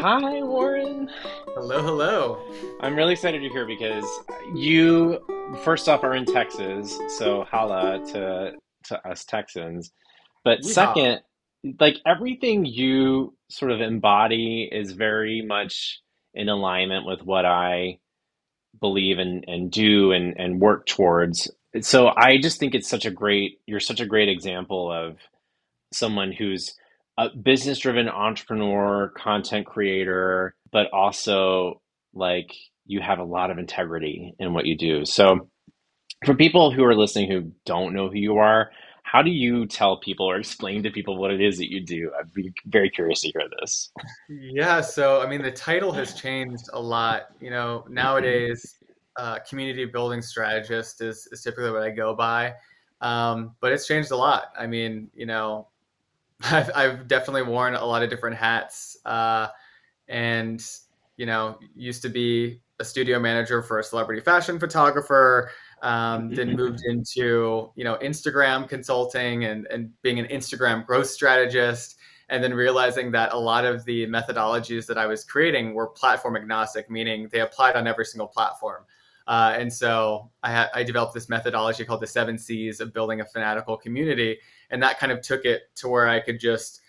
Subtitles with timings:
[0.00, 1.10] Hi, Warren.
[1.48, 2.38] Hello, hello.
[2.80, 4.06] I'm really excited you're here because
[4.54, 5.18] you,
[5.62, 8.52] first off, are in Texas, so holla to
[8.84, 9.92] to us Texans.
[10.42, 10.70] But Yeehaw.
[10.70, 11.20] second,
[11.78, 16.00] like everything you sort of embody is very much
[16.32, 17.98] in alignment with what I
[18.80, 21.50] believe and and do and and work towards.
[21.82, 25.18] So I just think it's such a great you're such a great example of
[25.92, 26.74] someone who's
[27.20, 31.82] a business driven entrepreneur, content creator, but also
[32.14, 32.54] like
[32.86, 35.04] you have a lot of integrity in what you do.
[35.04, 35.48] So
[36.24, 38.70] for people who are listening who don't know who you are,
[39.02, 42.10] how do you tell people or explain to people what it is that you do?
[42.18, 43.90] I'd be very curious to hear this.
[44.30, 47.34] Yeah, so I mean, the title has changed a lot.
[47.38, 48.76] You know, nowadays,
[49.16, 52.54] uh, community building strategist is, is typically what I go by.
[53.02, 54.52] Um, but it's changed a lot.
[54.58, 55.68] I mean, you know,
[56.50, 58.96] I've, I've definitely worn a lot of different hats.
[59.04, 59.48] Uh,
[60.08, 60.64] and,
[61.16, 65.50] you know, used to be a studio manager for a celebrity fashion photographer.
[65.82, 71.96] Um, then moved into, you know, Instagram consulting and, and being an Instagram growth strategist
[72.28, 76.36] and then realizing that a lot of the methodologies that I was creating were platform
[76.36, 78.84] agnostic, meaning they applied on every single platform.
[79.26, 83.20] Uh, and so I, ha- I developed this methodology called the seven C's of building
[83.20, 84.38] a fanatical community.
[84.70, 86.80] And that kind of took it to where I could just,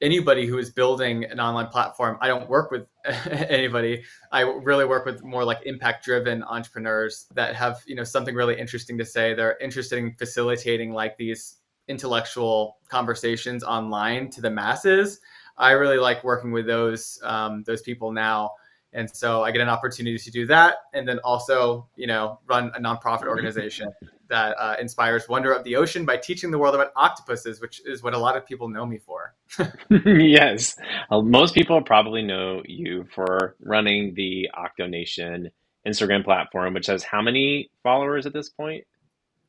[0.00, 2.86] anybody who is building an online platform, I don't work with
[3.30, 4.04] anybody.
[4.32, 8.58] I really work with more like impact driven entrepreneurs that have, you know, something really
[8.58, 9.34] interesting to say.
[9.34, 11.56] They're interested in facilitating like these
[11.88, 15.20] intellectual conversations online to the masses.
[15.56, 18.52] I really like working with those um, those people now
[18.92, 22.72] and so I get an opportunity to do that, and then also, you know, run
[22.74, 23.92] a nonprofit organization
[24.28, 28.02] that uh, inspires wonder of the ocean by teaching the world about octopuses, which is
[28.02, 29.34] what a lot of people know me for.
[30.06, 30.76] yes,
[31.10, 35.50] well, most people probably know you for running the Octonation
[35.86, 38.84] Instagram platform, which has how many followers at this point?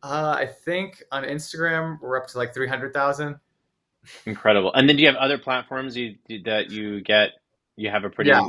[0.02, 3.36] Uh, I think on Instagram we're up to like three hundred thousand.
[4.26, 4.74] Incredible.
[4.74, 6.16] And then do you have other platforms you
[6.46, 7.32] that you get?
[7.76, 8.48] You have a pretty yeah.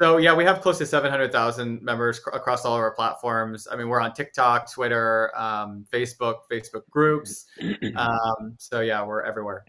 [0.00, 3.68] So yeah, we have close to 700,000 members cr- across all of our platforms.
[3.70, 7.46] I mean, we're on TikTok, Twitter, um, Facebook, Facebook groups.
[7.96, 9.64] Um, so yeah, we're everywhere.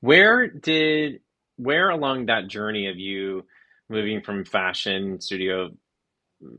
[0.00, 1.20] Where did
[1.56, 3.44] where along that journey of you
[3.88, 5.70] moving from fashion studio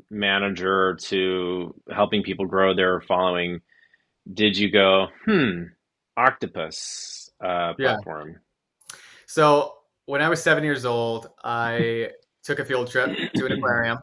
[0.09, 3.61] manager to helping people grow their following
[4.33, 5.63] did you go, hmm,
[6.17, 7.93] octopus uh, Yeah.
[7.93, 8.39] platform?
[9.25, 12.09] So when I was seven years old, I
[12.49, 13.99] took a field trip to an aquarium,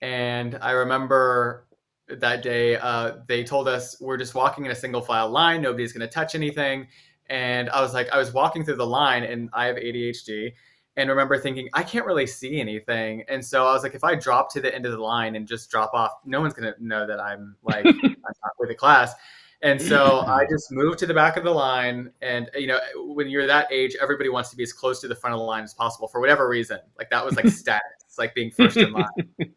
[0.00, 1.66] and I remember
[2.08, 5.60] that day uh, they told us we're just walking in a single file line.
[5.60, 6.86] Nobody's going to touch anything.
[7.28, 10.52] And I was like, I was walking through the line, and I have ADHD,
[10.96, 13.24] and remember thinking I can't really see anything.
[13.28, 15.46] And so I was like, if I drop to the end of the line and
[15.46, 18.74] just drop off, no one's going to know that I'm like I'm not with the
[18.74, 19.12] class.
[19.64, 22.12] And so I just moved to the back of the line.
[22.22, 25.16] And, you know, when you're that age, everybody wants to be as close to the
[25.16, 26.78] front of the line as possible for whatever reason.
[26.98, 29.06] Like that was like status, it's like being first in line.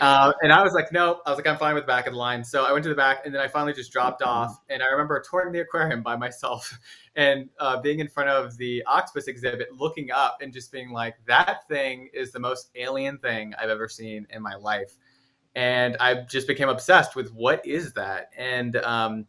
[0.00, 2.12] Uh, and I was like, no, I was like, I'm fine with the back of
[2.12, 2.44] the line.
[2.44, 4.58] So I went to the back and then I finally just dropped off.
[4.68, 6.78] And I remember touring the aquarium by myself
[7.16, 11.14] and uh, being in front of the octopus exhibit, looking up and just being like,
[11.26, 14.92] that thing is the most alien thing I've ever seen in my life.
[15.54, 18.30] And I just became obsessed with what is that?
[18.36, 19.26] And, um,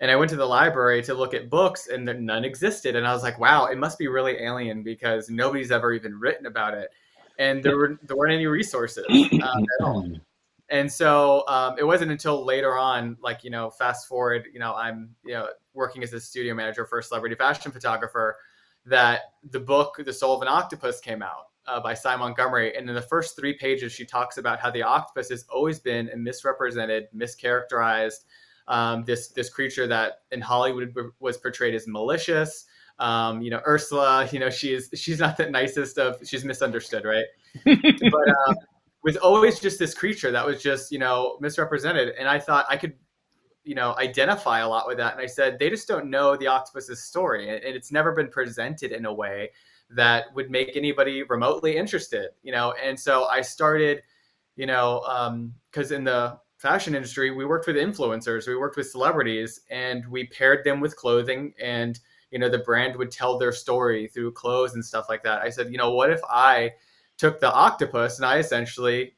[0.00, 2.96] and I went to the library to look at books, and none existed.
[2.96, 6.46] And I was like, "Wow, it must be really alien because nobody's ever even written
[6.46, 6.90] about it."
[7.38, 10.08] And there were there weren't any resources um, at all.
[10.68, 14.74] And so um, it wasn't until later on, like you know, fast forward, you know,
[14.74, 18.36] I'm you know working as a studio manager for a celebrity fashion photographer,
[18.84, 19.20] that
[19.50, 22.94] the book The Soul of an Octopus came out uh, by Sy Montgomery, and in
[22.94, 27.08] the first three pages, she talks about how the octopus has always been a misrepresented,
[27.16, 28.24] mischaracterized
[28.68, 32.66] um, this this creature that in Hollywood was portrayed as malicious.
[32.98, 34.28] Um, you know, Ursula.
[34.30, 36.16] You know, she's she's not the nicest of.
[36.26, 37.26] She's misunderstood, right?
[37.64, 38.54] but uh,
[39.02, 42.14] was always just this creature that was just you know misrepresented.
[42.18, 42.94] And I thought I could
[43.64, 45.12] you know identify a lot with that.
[45.12, 48.92] And I said they just don't know the octopus's story, and it's never been presented
[48.92, 49.50] in a way
[49.90, 52.30] that would make anybody remotely interested.
[52.42, 54.02] You know, and so I started.
[54.58, 55.02] You know,
[55.70, 60.26] because in the fashion industry, we worked with influencers, we worked with celebrities, and we
[60.26, 61.54] paired them with clothing.
[61.62, 61.98] And
[62.32, 65.42] you know, the brand would tell their story through clothes and stuff like that.
[65.42, 66.72] I said, you know, what if I
[67.18, 69.14] took the octopus and I essentially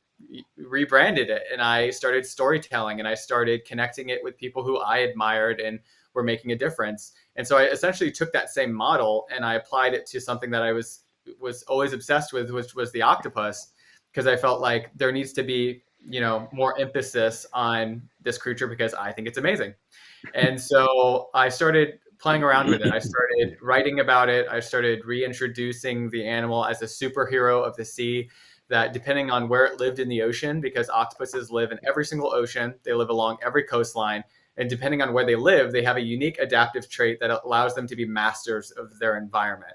[0.58, 4.98] rebranded it and I started storytelling and I started connecting it with people who I
[4.98, 5.80] admired and
[6.12, 7.12] were making a difference.
[7.36, 10.62] And so I essentially took that same model and I applied it to something that
[10.62, 11.04] I was
[11.40, 13.72] was always obsessed with, which was the octopus,
[14.12, 18.66] because I felt like there needs to be you know more emphasis on this creature
[18.66, 19.74] because I think it's amazing.
[20.34, 22.92] And so I started playing around with it.
[22.92, 24.46] I started writing about it.
[24.48, 28.28] I started reintroducing the animal as a superhero of the sea.
[28.68, 32.30] That depending on where it lived in the ocean, because octopuses live in every single
[32.34, 34.22] ocean, they live along every coastline.
[34.58, 37.86] And depending on where they live, they have a unique adaptive trait that allows them
[37.86, 39.72] to be masters of their environment.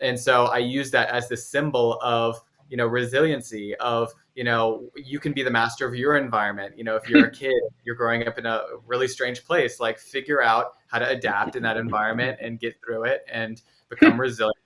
[0.00, 4.88] And so I use that as the symbol of you know resiliency of you know
[4.96, 6.76] you can be the master of your environment.
[6.76, 7.54] You know if you're a kid
[7.84, 11.62] you're growing up in a really strange place like figure out how to adapt in
[11.62, 14.56] that environment and get through it and become resilient.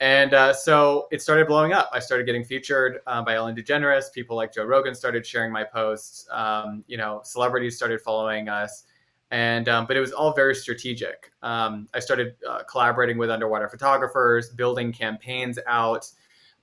[0.00, 1.88] And uh, so it started blowing up.
[1.92, 4.12] I started getting featured uh, by ellen degeneres.
[4.12, 6.26] People like joe rogan started sharing my posts.
[6.30, 8.84] Um, you know celebrities started following us.
[9.30, 11.32] And um, but it was all very strategic.
[11.42, 16.10] Um, i started uh, collaborating with underwater photographers building campaigns out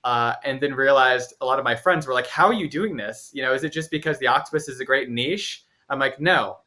[0.04, 2.96] uh, and then realized a lot of my friends were like, "How are you doing
[2.96, 3.30] this?
[3.32, 6.58] You know, is it just because the octopus is a great niche?" I'm like, "No,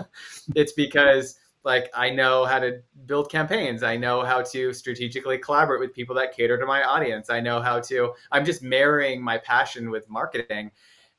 [0.56, 3.82] it's because like I know how to build campaigns.
[3.82, 7.30] I know how to strategically collaborate with people that cater to my audience.
[7.30, 8.12] I know how to.
[8.32, 10.70] I'm just marrying my passion with marketing."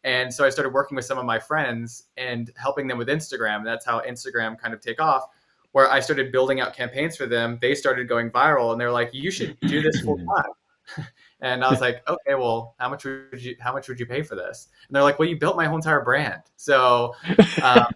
[0.03, 3.63] And so I started working with some of my friends and helping them with Instagram.
[3.63, 5.27] That's how Instagram kind of take off
[5.71, 7.57] where I started building out campaigns for them.
[7.61, 10.17] They started going viral and they're like, you should do this full
[10.97, 11.05] time.
[11.41, 14.21] And I was like, okay, well, how much would you how much would you pay
[14.21, 14.69] for this?
[14.87, 16.41] And they're like, well, you built my whole entire brand.
[16.55, 17.15] So,
[17.63, 17.87] um,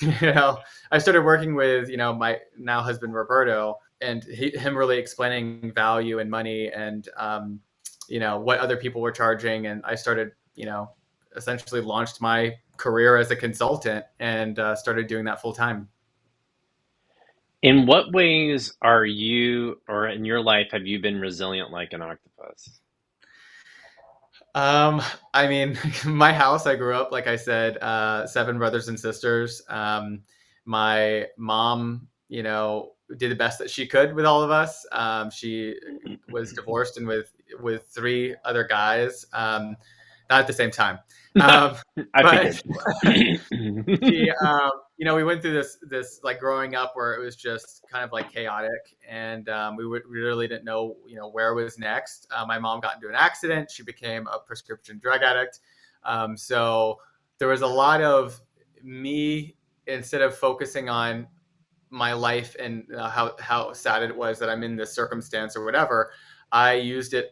[0.00, 0.58] you know,
[0.90, 5.72] I started working with you know my now husband Roberto, and he, him really explaining
[5.74, 7.60] value and money and um,
[8.08, 10.90] you know what other people were charging, and I started you know
[11.36, 15.88] essentially launched my career as a consultant and uh, started doing that full time.
[17.62, 22.00] In what ways are you, or in your life, have you been resilient like an
[22.00, 22.79] octopus?
[24.54, 25.02] Um,
[25.32, 29.62] I mean, my house, I grew up, like I said, uh, seven brothers and sisters.
[29.68, 30.22] Um,
[30.64, 34.86] my mom, you know, did the best that she could with all of us.
[34.92, 35.74] Um, she
[36.30, 39.76] was divorced and with with three other guys, um,
[40.28, 40.98] not at the same time.
[41.40, 41.76] Um,
[42.12, 42.62] I but
[43.04, 44.70] she, um,
[45.00, 48.04] you know, we went through this this like growing up where it was just kind
[48.04, 52.28] of like chaotic, and um, we, we really didn't know you know where was next.
[52.30, 55.60] Uh, my mom got into an accident; she became a prescription drug addict.
[56.04, 56.98] Um, so
[57.38, 58.38] there was a lot of
[58.82, 59.56] me
[59.86, 61.26] instead of focusing on
[61.88, 65.64] my life and uh, how how sad it was that I'm in this circumstance or
[65.64, 66.12] whatever.
[66.52, 67.30] I used it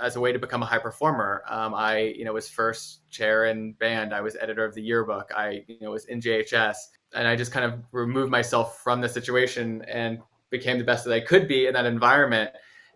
[0.00, 1.42] as a way to become a high performer.
[1.48, 4.14] Um, I, you know, was first chair in band.
[4.14, 5.30] I was editor of the yearbook.
[5.36, 6.76] I, you know, was in NHS,
[7.14, 10.18] and I just kind of removed myself from the situation and
[10.50, 12.50] became the best that I could be in that environment.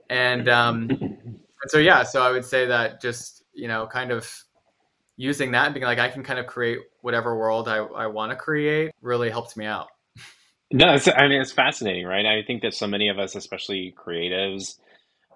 [0.09, 4.45] And um, and so yeah, so I would say that just you know, kind of
[5.17, 8.31] using that and being like, I can kind of create whatever world I, I want
[8.31, 9.89] to create really helped me out.
[10.73, 12.25] No, it's, I mean, it's fascinating, right?
[12.25, 14.77] I think that so many of us, especially creatives,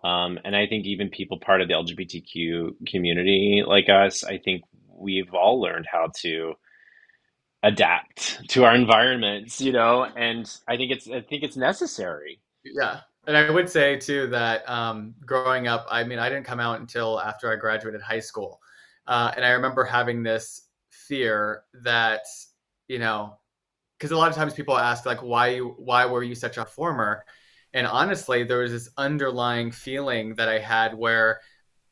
[0.05, 4.63] um, and I think even people part of the LGBTQ community like us, I think
[4.95, 6.55] we've all learned how to
[7.63, 12.41] adapt to our environments, you know, and I think it's I think it's necessary.
[12.65, 13.01] Yeah.
[13.27, 16.81] And I would say too that um, growing up, I mean, I didn't come out
[16.81, 18.61] until after I graduated high school,
[19.07, 22.27] uh, and I remember having this fear that
[22.89, 23.39] you know,
[23.97, 26.65] because a lot of times people ask like, why you why were you such a
[26.65, 27.25] performer?
[27.75, 31.41] And honestly, there was this underlying feeling that I had where,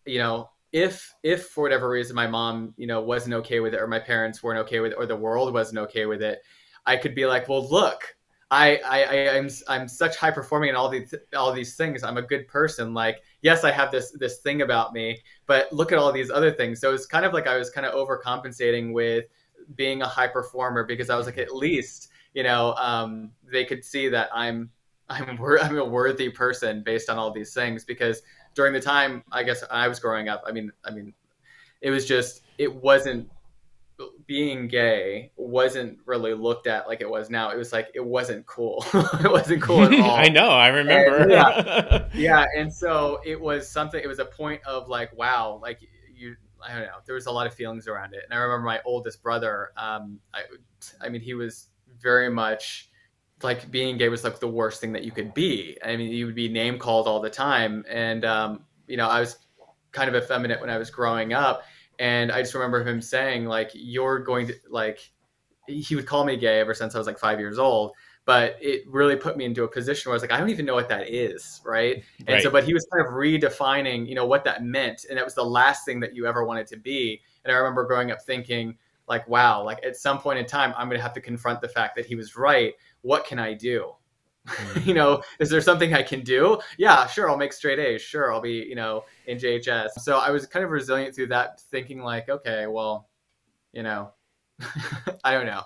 [0.07, 3.81] you know, if if for whatever reason my mom, you know, wasn't okay with it,
[3.81, 6.41] or my parents weren't okay with it, or the world wasn't okay with it,
[6.87, 8.17] I could be like, well, look,
[8.51, 12.05] I, I, I am I'm such high performing in all these all these things.
[12.05, 12.95] I'm a good person.
[12.95, 16.53] Like, yes, I have this this thing about me, but look at all these other
[16.53, 16.81] things.
[16.81, 19.25] So it's kind of like I was kind of overcompensating with
[19.77, 23.85] being a high performer because I was like, at least you know, um, they could
[23.85, 24.71] see that I'm
[25.13, 28.23] I'm I'm a worthy person based on all these things because
[28.55, 31.13] during the time I guess I was growing up, I mean, I mean,
[31.81, 33.31] it was just it wasn't
[34.27, 37.51] being gay wasn't really looked at like it was now.
[37.51, 38.85] It was like it wasn't cool.
[38.95, 40.17] it wasn't cool at all.
[40.17, 40.49] I know.
[40.49, 41.17] I remember.
[41.19, 44.01] And, yeah, yeah, and so it was something.
[44.03, 45.81] It was a point of like, wow, like
[46.15, 46.37] you.
[46.65, 46.99] I don't know.
[47.07, 49.73] There was a lot of feelings around it, and I remember my oldest brother.
[49.77, 50.43] Um, I,
[51.01, 51.69] I mean, he was
[52.01, 52.89] very much
[53.45, 55.79] like being gay was like the worst thing that you could be.
[55.85, 59.21] I mean, you would be name called all the time, and um, you know, I
[59.21, 59.37] was
[59.93, 61.63] kind of effeminate when I was growing up,
[61.99, 65.13] and I just remember him saying like, "You're going to like."
[65.69, 67.93] He would call me gay ever since I was like five years old,
[68.25, 70.67] but it really put me into a position where I was like, I don't even
[70.67, 72.03] know what that is, right?
[72.27, 72.43] And Right.
[72.43, 75.35] so, but he was kind of redefining, you know, what that meant, and it was
[75.35, 77.23] the last thing that you ever wanted to be.
[77.45, 78.77] And I remember growing up thinking,
[79.09, 81.69] like, wow, like at some point in time, I'm going to have to confront the
[81.69, 82.75] fact that he was right.
[83.03, 83.93] What can I do?
[84.49, 84.87] Mm.
[84.87, 86.59] you know, is there something I can do?
[86.79, 88.03] Yeah, sure, I'll make straight A's.
[88.03, 89.91] Sure, I'll be, you know, in NHS.
[90.01, 93.09] So I was kind of resilient through that, thinking like, okay, well,
[93.73, 94.13] you know,
[95.25, 95.63] I don't know.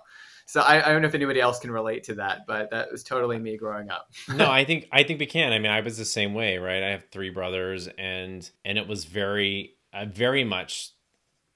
[0.49, 3.02] So I, I don't know if anybody else can relate to that, but that was
[3.02, 4.09] totally me growing up.
[4.35, 5.52] no, I think I think we can.
[5.52, 6.85] I mean, I was the same way, right?
[6.85, 10.93] I have three brothers, and and it was very, I very much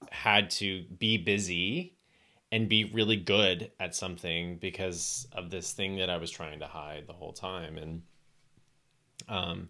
[0.09, 1.95] had to be busy
[2.51, 6.67] and be really good at something because of this thing that I was trying to
[6.67, 8.01] hide the whole time, and
[9.29, 9.69] um,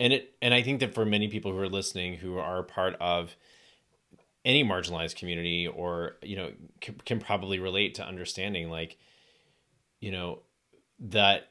[0.00, 2.96] and it and I think that for many people who are listening who are part
[3.00, 3.36] of
[4.44, 8.96] any marginalized community or you know can, can probably relate to understanding like
[10.00, 10.40] you know
[10.98, 11.50] that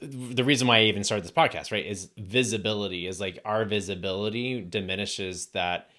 [0.00, 3.06] the reason why I even started this podcast, right, is visibility.
[3.06, 5.90] Is like our visibility diminishes that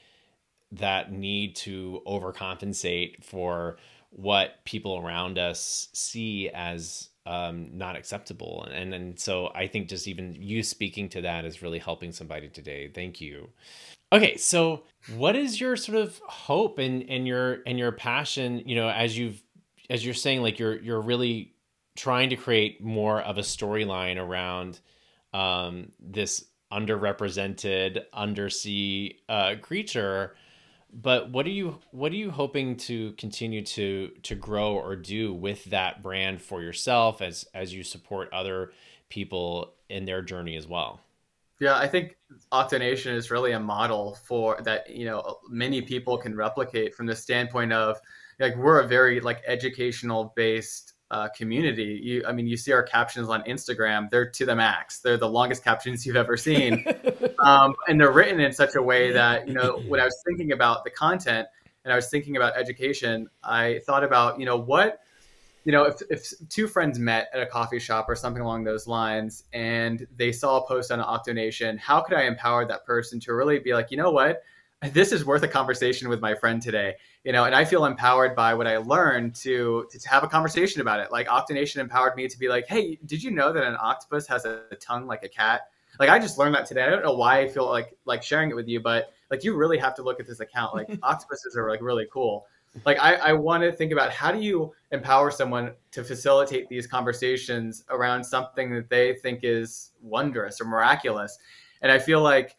[0.74, 3.78] that need to overcompensate for
[4.10, 10.08] what people around us see as um, not acceptable, and and so I think just
[10.08, 12.90] even you speaking to that is really helping somebody today.
[12.94, 13.50] Thank you.
[14.12, 14.84] Okay, so
[15.16, 18.62] what is your sort of hope and and your and your passion?
[18.66, 19.42] You know, as you've
[19.90, 21.54] as you're saying, like you're you're really
[21.96, 24.80] trying to create more of a storyline around
[25.34, 30.36] um, this underrepresented undersea uh, creature.
[30.94, 35.34] But what are you what are you hoping to continue to to grow or do
[35.34, 38.72] with that brand for yourself as as you support other
[39.10, 41.02] people in their journey as well?
[41.60, 42.18] Yeah, I think
[42.52, 44.90] Octonation is really a model for that.
[44.90, 48.00] You know, many people can replicate from the standpoint of
[48.40, 52.00] like we're a very like educational based uh, community.
[52.04, 55.00] You, I mean, you see our captions on Instagram; they're to the max.
[55.00, 56.86] They're the longest captions you've ever seen,
[57.40, 59.80] um, and they're written in such a way that you know.
[59.88, 61.48] When I was thinking about the content
[61.86, 65.00] and I was thinking about education, I thought about you know what
[65.66, 68.86] you know, if, if two friends met at a coffee shop or something along those
[68.86, 73.34] lines and they saw a post on Octonation, how could I empower that person to
[73.34, 74.44] really be like, you know what?
[74.92, 78.36] This is worth a conversation with my friend today, you know, and I feel empowered
[78.36, 81.12] by what I learned to to have a conversation about it.
[81.12, 84.46] Like Octonation empowered me to be like, hey, did you know that an octopus has
[84.46, 85.68] a, a tongue like a cat?
[86.00, 86.84] Like I just learned that today.
[86.84, 89.56] I don't know why I feel like like sharing it with you, but like you
[89.56, 90.76] really have to look at this account.
[90.76, 92.46] Like octopuses are like really cool
[92.86, 96.88] like I, I want to think about how do you empower someone to facilitate these
[96.88, 101.38] conversations around something that they think is wondrous or miraculous
[101.82, 102.56] and i feel like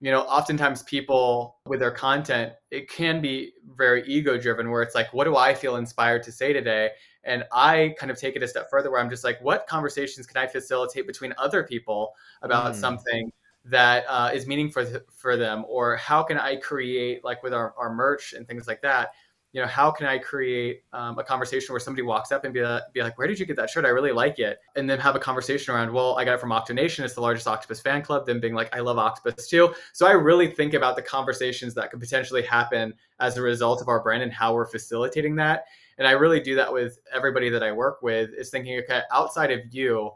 [0.00, 4.94] you know oftentimes people with their content it can be very ego driven where it's
[4.94, 6.90] like what do i feel inspired to say today
[7.24, 10.26] and i kind of take it a step further where i'm just like what conversations
[10.26, 12.76] can i facilitate between other people about Mm.
[12.76, 13.32] something
[13.66, 17.74] that uh, is meaningful for, for them or how can i create like with our,
[17.76, 19.10] our merch and things like that
[19.52, 22.62] you know how can i create um, a conversation where somebody walks up and be,
[22.62, 23.84] like- be like where did you get that shirt?
[23.84, 24.58] I really like it.
[24.76, 27.46] And then have a conversation around well i got it from octonation it's the largest
[27.46, 28.26] octopus fan club.
[28.26, 29.74] Then being like i love octopus too.
[29.92, 33.88] So i really think about the conversations that could potentially happen as a result of
[33.88, 35.64] our brand and how we're facilitating that.
[35.98, 39.50] And i really do that with everybody that i work with is thinking okay outside
[39.50, 40.10] of you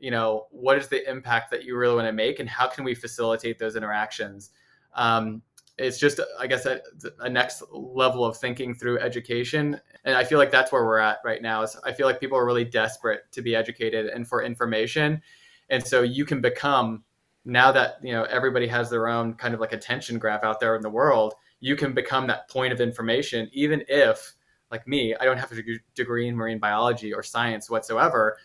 [0.00, 2.82] you know what is the impact that you really want to make and how can
[2.82, 4.50] we facilitate those interactions?
[4.94, 5.42] Um,
[5.78, 6.80] it's just i guess a,
[7.20, 9.80] a next level of thinking through education.
[10.04, 12.38] And i feel like that's where we're at right now is i feel like people
[12.38, 15.22] are really desperate to be educated and for information.
[15.68, 17.04] And so you can become
[17.44, 20.76] now that you know everybody has their own kind of like attention graph out there
[20.76, 24.34] in the world you can become that point of information even if
[24.70, 25.62] like me i don't have a
[25.94, 28.36] degree in marine biology or science whatsoever.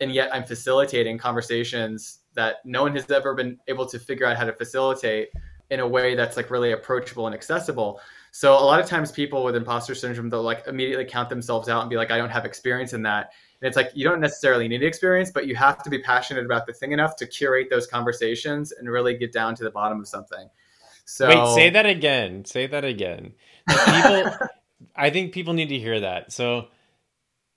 [0.00, 4.36] And yet i'm facilitating conversations that no one has ever been able to figure out
[4.36, 5.28] how to facilitate
[5.70, 8.00] in a way that's like really approachable and accessible.
[8.30, 11.82] So a lot of times people with imposter syndrome they'll like immediately count themselves out
[11.82, 13.32] and be like I don't have experience in that.
[13.60, 16.66] And it's like you don't necessarily need experience, but you have to be passionate about
[16.66, 20.08] the thing enough to curate those conversations and really get down to the bottom of
[20.08, 20.48] something.
[21.04, 22.44] So Wait, say that again.
[22.44, 23.34] Say that again.
[23.68, 24.32] People,
[24.96, 26.32] I think people need to hear that.
[26.32, 26.68] So,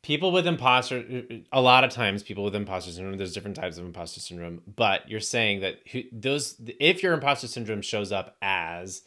[0.07, 3.57] people with imposter, uh, uh, a lot of times, people with imposter syndrome, there's different
[3.57, 4.61] types of imposter syndrome.
[4.73, 5.79] But you're saying that
[6.13, 9.01] those, if your imposter syndrome shows up as,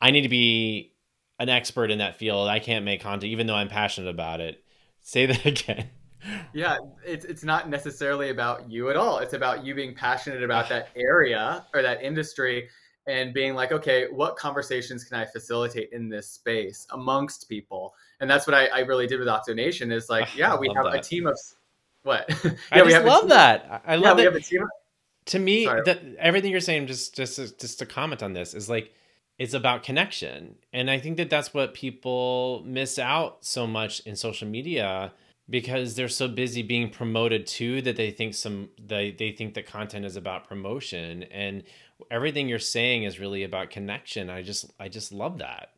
[0.00, 0.94] I need to be
[1.38, 4.64] an expert in that field, I can't make content, even though I'm passionate about it.
[5.02, 5.90] Say that again.
[6.54, 9.18] Yeah, it's it's not necessarily about you at all.
[9.18, 12.68] It's about you being passionate about that area or that industry
[13.06, 17.94] and being like, okay, what conversations can I facilitate in this space amongst people?
[18.20, 20.86] And that's what I, I really did with Octonation is like, Ah, yeah, we have
[20.86, 21.38] a team of
[22.02, 22.28] what?
[22.44, 23.82] yeah, I just love that.
[23.86, 24.68] I love yeah, that.
[25.26, 28.94] To me, that everything you're saying, just just just to comment on this, is like
[29.40, 34.14] it's about connection, and I think that that's what people miss out so much in
[34.14, 35.12] social media
[35.48, 39.66] because they're so busy being promoted to that they think some they, they think that
[39.66, 41.62] content is about promotion and
[42.10, 45.70] everything you're saying is really about connection i just i just love that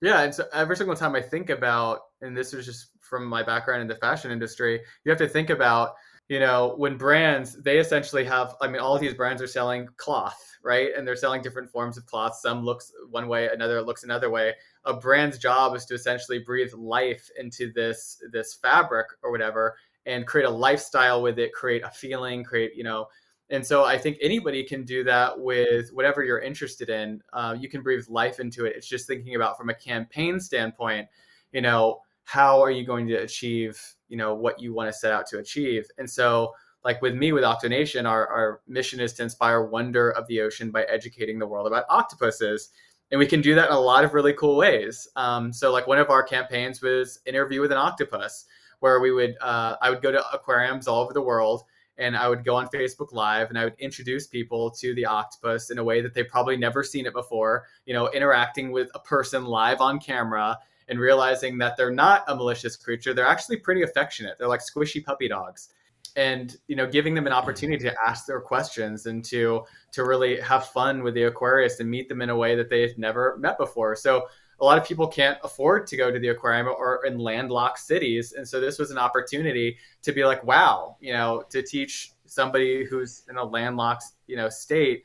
[0.00, 3.42] yeah and so every single time i think about and this is just from my
[3.42, 5.94] background in the fashion industry you have to think about
[6.28, 10.56] you know when brands they essentially have i mean all these brands are selling cloth
[10.66, 10.88] right?
[10.96, 12.34] And they're selling different forms of cloth.
[12.42, 14.52] Some looks one way another looks another way.
[14.84, 19.76] A brand's job is to essentially breathe life into this this fabric or whatever
[20.06, 23.06] and create a lifestyle with it create a feeling create you know
[23.50, 27.20] and so i think anybody can do that with whatever you're interested in.
[27.32, 28.74] Uh, you can breathe life into it.
[28.76, 31.08] It's just thinking about from a campaign standpoint
[31.52, 35.12] you know how are you going to achieve you know what you want to set
[35.12, 35.86] out to achieve?
[35.98, 36.52] And so
[36.84, 40.70] like with me with octonation our, our mission is to inspire wonder of the ocean
[40.70, 42.70] by educating the world about octopuses.
[43.12, 45.06] And we can do that in a lot of really cool ways.
[45.14, 48.46] Um, so like one of our campaigns was interview with an octopus
[48.80, 51.62] where we would uh, i would go to aquariums all over the world
[51.98, 55.70] and i would go on facebook live and i would introduce people to the octopus
[55.70, 58.98] in a way that they've probably never seen it before you know interacting with a
[59.00, 63.12] person live on camera and realizing that they're not a malicious creature.
[63.12, 64.36] They're actually pretty affectionate.
[64.38, 65.70] They're like squishy puppy dogs.
[66.14, 70.40] And you know giving them an opportunity to ask their questions and to to really
[70.40, 73.58] have fun with the aquarists and meet them in a way that they've never met
[73.58, 73.94] before.
[73.96, 74.26] So
[74.60, 78.32] a lot of people can't afford to go to the aquarium or in landlocked cities.
[78.32, 82.84] And so this was an opportunity to be like wow you know to teach somebody
[82.84, 85.04] who's in a landlocked you know state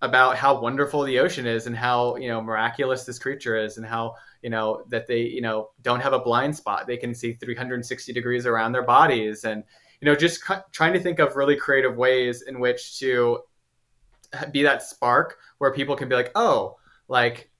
[0.00, 3.86] about how wonderful the ocean is and how you know miraculous this creature is and
[3.86, 6.86] how you know that they you know don't have a blind spot.
[6.86, 9.44] They can see 360 degrees around their bodies.
[9.44, 9.64] And
[10.00, 13.40] you know, just trying to think of really creative ways in which to
[14.52, 16.76] be that spark where people can be like, oh,
[17.08, 17.50] like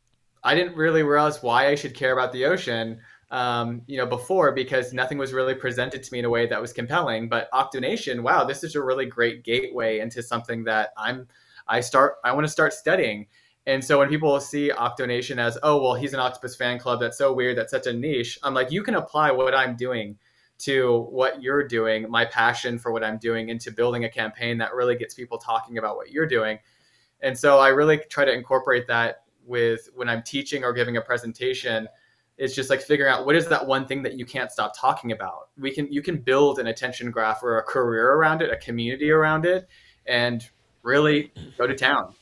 [0.42, 4.52] I didn't really realize why I should care about the ocean, um, you know, before
[4.52, 7.28] because nothing was really presented to me in a way that was compelling.
[7.28, 11.26] But Octonation, wow, this is a really great gateway into something that I'm,
[11.66, 13.26] I start, I want to start studying.
[13.66, 17.18] And so when people see Octonation as, oh, well, he's an octopus fan club, that's
[17.18, 18.38] so weird, that's such a niche.
[18.42, 20.16] I'm like, you can apply what I'm doing
[20.60, 24.74] to what you're doing, my passion for what I'm doing, into building a campaign that
[24.74, 26.58] really gets people talking about what you're doing.
[27.20, 31.00] And so I really try to incorporate that with when I'm teaching or giving a
[31.00, 31.88] presentation.
[32.36, 35.10] It's just like figuring out what is that one thing that you can't stop talking
[35.10, 35.48] about.
[35.58, 39.10] We can you can build an attention graph or a career around it, a community
[39.10, 39.68] around it,
[40.06, 40.48] and
[40.82, 42.14] really go to town.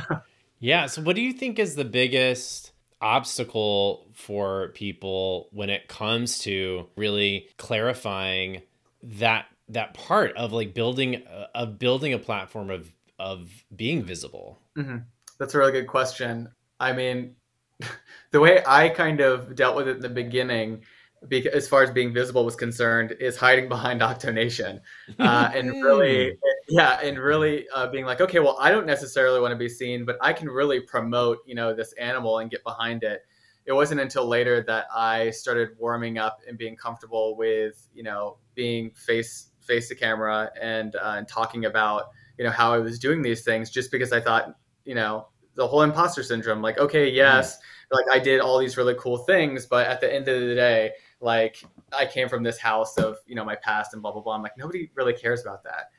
[0.60, 0.86] yeah.
[0.86, 6.86] So what do you think is the biggest obstacle for people when it comes to
[6.96, 8.62] really clarifying
[9.02, 11.22] that that part of like building
[11.54, 14.96] of building a platform of of being visible mm-hmm.
[15.38, 16.48] that's a really good question
[16.80, 17.34] i mean
[18.30, 20.82] the way i kind of dealt with it in the beginning
[21.28, 24.80] because as far as being visible was concerned is hiding behind octonation.
[25.18, 26.36] Uh, and really
[26.68, 30.04] yeah and really uh, being like okay well i don't necessarily want to be seen
[30.04, 33.22] but i can really promote you know this animal and get behind it.
[33.66, 38.38] It wasn't until later that i started warming up and being comfortable with you know
[38.54, 42.98] being face face to camera and uh, and talking about you know how i was
[42.98, 47.08] doing these things just because i thought you know the whole imposter syndrome like okay
[47.08, 47.96] yes mm-hmm.
[47.96, 50.90] like i did all these really cool things but at the end of the day
[51.20, 51.62] like
[51.98, 54.42] i came from this house of you know my past and blah blah blah i'm
[54.42, 55.90] like nobody really cares about that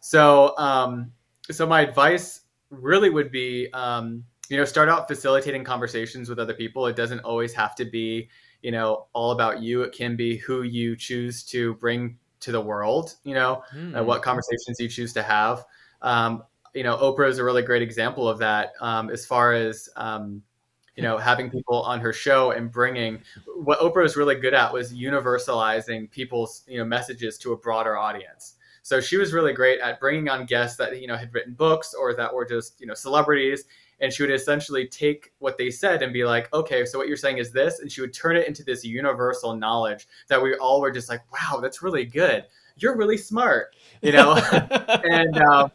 [0.00, 1.12] so, um,
[1.50, 6.54] so my advice really would be, um, you know, start out facilitating conversations with other
[6.54, 6.86] people.
[6.86, 8.28] It doesn't always have to be,
[8.62, 9.82] you know, all about you.
[9.82, 13.14] It can be who you choose to bring to the world.
[13.22, 13.96] You know, mm.
[13.96, 15.64] uh, what conversations you choose to have.
[16.02, 16.42] Um,
[16.74, 18.72] you know, Oprah is a really great example of that.
[18.80, 20.42] Um, as far as um,
[20.96, 23.22] you know, having people on her show and bringing
[23.56, 27.96] what Oprah was really good at was universalizing people's you know messages to a broader
[27.96, 28.56] audience.
[28.82, 31.94] So she was really great at bringing on guests that you know had written books
[31.94, 33.64] or that were just you know celebrities,
[34.00, 37.16] and she would essentially take what they said and be like, okay, so what you're
[37.16, 40.80] saying is this, and she would turn it into this universal knowledge that we all
[40.80, 42.44] were just like, wow, that's really good.
[42.82, 44.34] You're really smart, you know,
[45.04, 45.70] and um,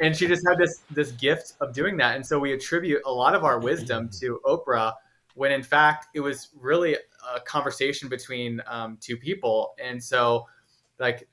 [0.00, 3.12] and she just had this this gift of doing that, and so we attribute a
[3.12, 4.92] lot of our wisdom to Oprah
[5.34, 6.96] when in fact it was really
[7.34, 9.74] a conversation between um, two people.
[9.82, 10.46] And so
[10.98, 11.28] like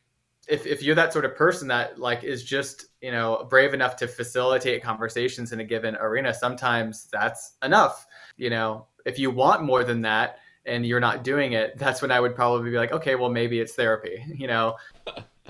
[0.47, 3.95] if, if you're that sort of person that like is just you know brave enough
[3.97, 8.05] to facilitate conversations in a given arena sometimes that's enough
[8.37, 8.87] you know?
[9.05, 12.35] If you want more than that and you're not doing it that's when i would
[12.35, 14.75] probably be like okay well maybe it's therapy you know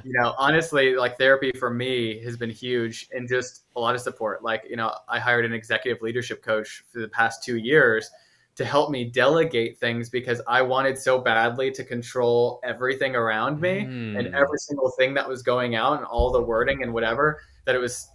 [0.03, 4.01] you know, honestly, like therapy for me has been huge and just a lot of
[4.01, 4.43] support.
[4.43, 8.09] Like, you know, I hired an executive leadership coach for the past two years
[8.55, 13.81] to help me delegate things because I wanted so badly to control everything around me
[13.81, 14.17] mm.
[14.17, 17.75] and every single thing that was going out and all the wording and whatever that
[17.75, 18.07] it was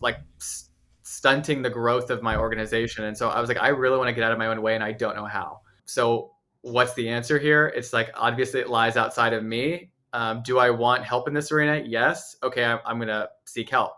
[0.00, 0.18] like
[1.02, 3.04] stunting the growth of my organization.
[3.04, 4.74] And so I was like, I really want to get out of my own way
[4.74, 5.60] and I don't know how.
[5.86, 7.72] So what's the answer here?
[7.74, 9.90] It's like obviously it lies outside of me.
[10.12, 11.82] Um, do I want help in this arena?
[11.84, 12.36] Yes.
[12.42, 13.92] Okay, I'm, I'm gonna seek help,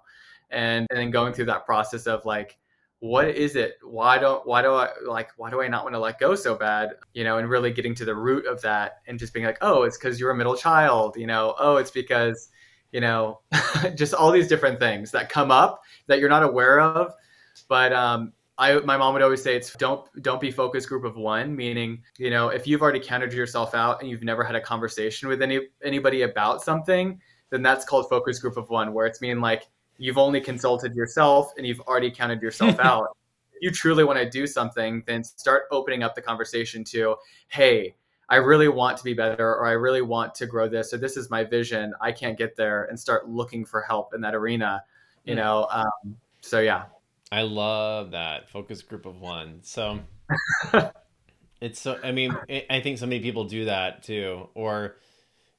[0.50, 2.58] and and then going through that process of like,
[3.00, 3.74] what is it?
[3.82, 6.54] Why don't why do I like why do I not want to let go so
[6.54, 6.94] bad?
[7.14, 9.82] You know, and really getting to the root of that, and just being like, oh,
[9.82, 11.16] it's because you're a middle child.
[11.16, 12.50] You know, oh, it's because
[12.92, 13.40] you know,
[13.94, 17.12] just all these different things that come up that you're not aware of.
[17.68, 21.16] But um, I, my mom would always say it's don't don't be focus group of
[21.16, 24.60] one, meaning you know if you've already counted yourself out and you've never had a
[24.60, 29.20] conversation with any anybody about something, then that's called focus group of one, where it's
[29.20, 33.16] mean like you've only consulted yourself and you've already counted yourself out.
[33.52, 37.16] If you truly want to do something, then start opening up the conversation to,
[37.48, 37.94] hey,
[38.28, 41.16] I really want to be better, or I really want to grow this, or this
[41.16, 41.92] is my vision.
[42.00, 44.82] I can't get there, and start looking for help in that arena.
[45.24, 46.84] You know, um, so yeah.
[47.32, 49.60] I love that focus group of one.
[49.62, 50.00] So
[51.62, 51.98] it's so.
[52.04, 52.36] I mean,
[52.68, 54.96] I think so many people do that too, or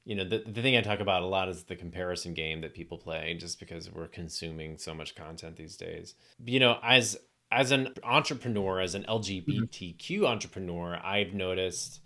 [0.04, 2.74] you know, the the thing I talk about a lot is the comparison game that
[2.74, 6.14] people play, just because we're consuming so much content these days.
[6.46, 7.18] You know, as
[7.50, 11.98] as an entrepreneur, as an LGBTQ entrepreneur, I've noticed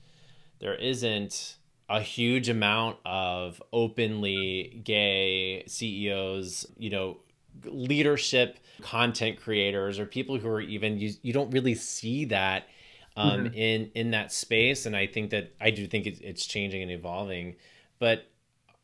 [0.60, 1.56] there isn't
[1.90, 7.18] a huge amount of openly gay CEOs, you know,
[7.64, 12.68] leadership content creators or people who are even you, you don't really see that
[13.16, 13.54] um, mm-hmm.
[13.54, 14.86] in in that space.
[14.86, 17.56] And i think that i do think it, it's changing and evolving.
[17.98, 18.26] But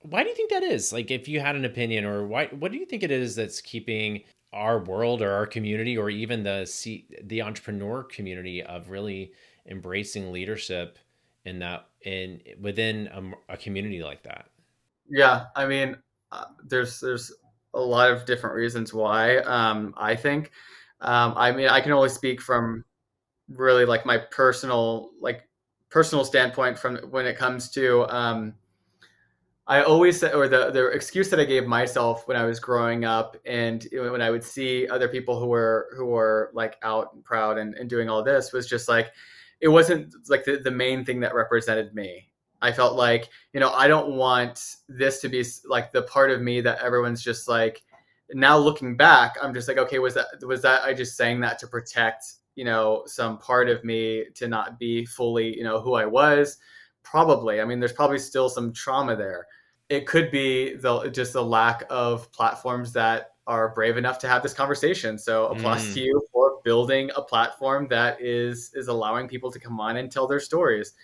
[0.01, 0.93] why do you think that is?
[0.93, 3.61] Like if you had an opinion or why what do you think it is that's
[3.61, 9.33] keeping our world or our community or even the C, the entrepreneur community of really
[9.67, 10.99] embracing leadership
[11.45, 13.09] in that in within
[13.49, 14.51] a, a community like that?
[15.09, 15.97] Yeah i mean
[16.33, 17.33] uh, there's there's
[17.75, 20.51] a lot of different reasons why um, i think
[21.01, 22.85] um, i mean i can only speak from
[23.49, 25.49] really like my personal like
[25.91, 28.55] personal standpoint from when it comes to um,
[29.67, 33.05] I always said, or the the excuse that I gave myself when I was growing
[33.05, 37.25] up, and when I would see other people who were who were like out and
[37.25, 39.13] proud and, and doing all this, was just like
[39.61, 42.29] it wasn't like the, the main thing that represented me.
[42.65, 46.41] I felt like, you know, I don't want this to be like the part of
[46.41, 47.83] me that everyone's just like
[48.33, 51.59] now looking back, I'm just like, okay, was that was that I just saying that
[51.59, 52.25] to protect,
[52.55, 56.57] you know, some part of me to not be fully, you know, who I was?
[57.03, 57.61] Probably.
[57.61, 59.47] I mean, there's probably still some trauma there.
[59.91, 64.43] It could be the just the lack of platforms that are brave enough to have
[64.43, 65.19] this conversation.
[65.19, 65.95] So applause mm.
[65.95, 70.11] to you for building a platform that is is allowing people to come on and
[70.11, 70.95] tell their stories.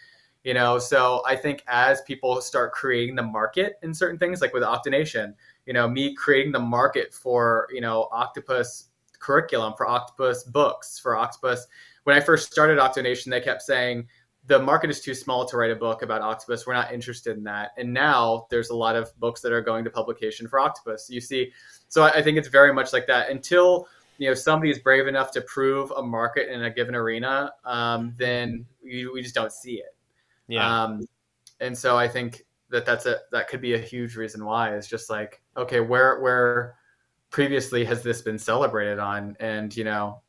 [0.42, 4.55] You know, so I think as people start creating the market in certain things, like
[4.55, 5.35] with Octonation,
[5.66, 8.87] you know, me creating the market for, you know, octopus
[9.18, 11.66] curriculum, for octopus books, for octopus.
[12.05, 14.09] When I first started Octonation, they kept saying,
[14.46, 16.66] the market is too small to write a book about octopus.
[16.66, 17.72] We're not interested in that.
[17.76, 21.09] And now there's a lot of books that are going to publication for octopus.
[21.11, 21.53] You see,
[21.88, 23.31] so I, think it's very much like that.
[23.31, 23.87] Until
[24.18, 28.14] you know somebody is brave enough to prove a market in a given arena, um,
[28.16, 29.94] then we, we just don't see it.
[30.50, 30.84] Yeah.
[30.84, 31.06] Um,
[31.60, 34.86] and so I think that that's a that could be a huge reason why is
[34.86, 36.76] just like okay, where where
[37.30, 40.20] previously has this been celebrated on, and you know,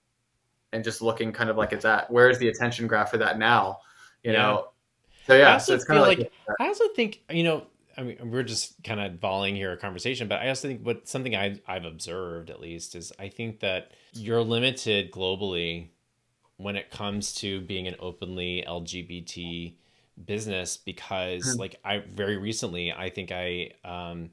[0.73, 3.38] and just looking kind of like it's at where is the attention graph for that
[3.38, 3.79] now?
[4.23, 4.41] you yeah.
[4.41, 4.67] know.
[5.27, 8.17] So yeah, so it's kind of like, like I also think you know I mean,
[8.31, 11.60] we're just kind of volleying here a conversation, but I also think what something I,
[11.67, 15.89] I've observed at least is I think that you're limited globally
[16.57, 19.73] when it comes to being an openly LGBT
[20.26, 21.60] business because, mm-hmm.
[21.60, 24.32] like, I very recently, I think I um,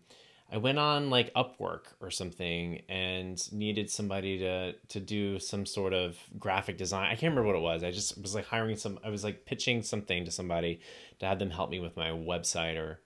[0.50, 5.92] I went on like Upwork or something and needed somebody to to do some sort
[5.92, 7.06] of graphic design.
[7.06, 7.84] I can't remember what it was.
[7.84, 10.80] I just was like hiring some I was like pitching something to somebody
[11.18, 13.00] to have them help me with my website or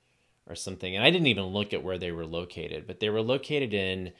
[0.46, 0.94] or something.
[0.94, 4.12] And I didn't even look at where they were located, but they were located in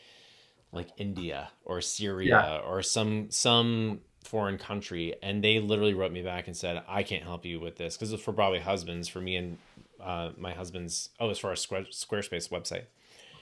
[0.73, 2.59] like India or Syria yeah.
[2.59, 7.23] or some some foreign country and they literally wrote me back and said, "I can't
[7.23, 9.59] help you with this" because it's for probably husbands, for me and
[10.01, 12.85] uh, my husband's oh, it's for our Square, Squarespace website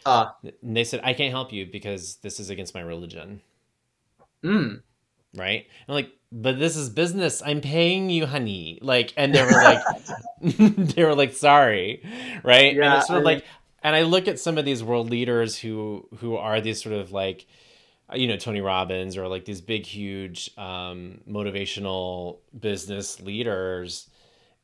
[0.07, 3.41] uh, and they said, I can't help you because this is against my religion.
[4.43, 4.83] Mm.
[5.35, 5.67] Right?
[5.89, 7.43] I'm like, but this is business.
[7.45, 8.79] I'm paying you, honey.
[8.83, 9.83] Like, and they were like,
[10.41, 12.03] they were like, sorry.
[12.43, 12.75] Right?
[12.75, 13.45] Yeah, and it's sort of like,
[13.83, 17.13] and I look at some of these world leaders who who are these sort of
[17.13, 17.47] like
[18.15, 24.09] you know Tony Robbins or like these big huge um, motivational business leaders.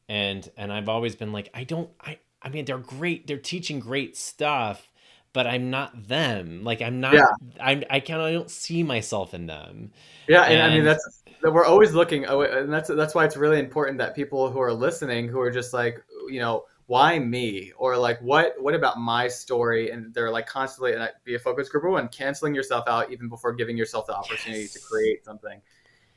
[0.09, 3.81] And and I've always been like I don't I I mean they're great they're teaching
[3.81, 4.91] great stuff
[5.33, 6.65] but I'm not them.
[6.65, 7.27] Like I'm not yeah.
[7.61, 9.91] I'm I can't I don't see myself in them.
[10.29, 13.37] Yeah and, and I mean that's we're always looking oh, and that's that's why it's
[13.37, 17.72] really important that people who are listening who are just like you know why me
[17.77, 21.68] or like what what about my story and they're like constantly and be a focus
[21.68, 24.72] group one canceling yourself out even before giving yourself the opportunity yes.
[24.72, 25.61] to create something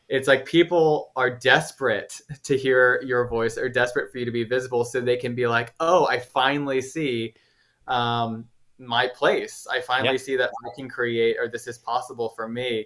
[0.07, 4.43] it's like people are desperate to hear your voice or desperate for you to be
[4.43, 7.33] visible so they can be like oh i finally see
[7.87, 8.45] um,
[8.77, 10.21] my place i finally yep.
[10.21, 12.85] see that i can create or this is possible for me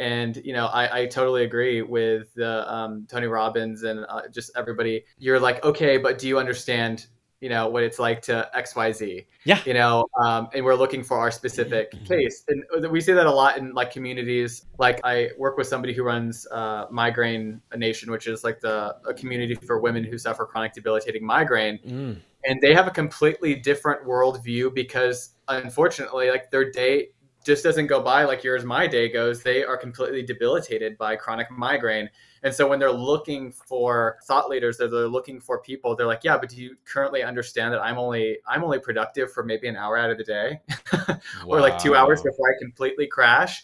[0.00, 4.50] and you know I, I totally agree with the um, Tony Robbins and uh, just
[4.56, 5.04] everybody.
[5.18, 7.06] You're like, okay, but do you understand
[7.40, 9.60] you know what it's like to xyz yeah.
[9.64, 12.04] You know um, and we're looking for our specific mm-hmm.
[12.04, 12.44] case.
[12.48, 14.66] And we see that a lot in like communities.
[14.78, 19.14] Like i work with somebody who runs uh, migraine nation which is like the a
[19.14, 21.78] community for women who suffer chronic debilitating migraine.
[21.86, 22.20] Mm.
[22.44, 27.08] and they have a completely different worldview because unfortunately like their day
[27.44, 31.50] just doesn't go by like yours my day goes they are completely debilitated by chronic
[31.50, 32.08] migraine
[32.42, 35.94] and so when they're looking for thought leaders, they're, they're looking for people.
[35.94, 39.44] They're like, yeah, but do you currently understand that I'm only I'm only productive for
[39.44, 40.60] maybe an hour out of the day,
[41.46, 43.62] or like two hours before I completely crash.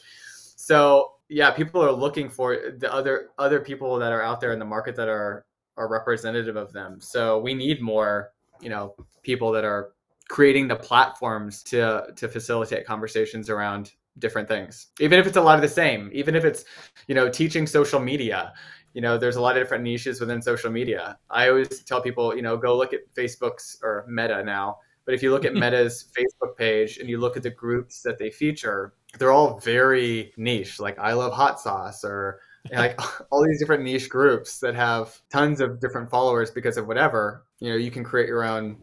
[0.57, 4.59] So yeah, people are looking for the other other people that are out there in
[4.59, 5.47] the market that are
[5.79, 7.01] are representative of them.
[7.01, 9.93] So we need more, you know, people that are
[10.29, 14.89] creating the platforms to to facilitate conversations around different things.
[14.99, 16.65] Even if it's a lot of the same even if it's
[17.07, 18.53] you know teaching social media
[18.95, 21.19] you know there's a lot of different niches within social media.
[21.29, 25.23] I always tell people you know go look at facebook's or meta now but if
[25.23, 28.93] you look at meta's facebook page and you look at the groups that they feature
[29.19, 32.41] they're all very niche like i love hot sauce or
[32.73, 37.47] like all these different niche groups that have tons of different followers because of whatever
[37.61, 38.77] you know you can create your own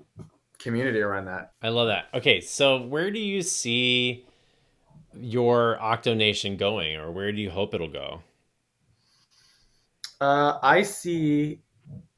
[0.63, 4.25] community around that i love that okay so where do you see
[5.15, 8.21] your Octonation going, or where do you hope it'll go?
[10.21, 11.59] Uh, I see